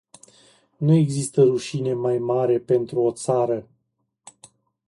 Nu 0.77 0.93
există 0.95 1.43
rușine 1.43 1.93
mai 1.93 2.17
mare 2.17 2.59
pentru 2.59 2.99
o 2.99 3.11
țară. 3.11 3.67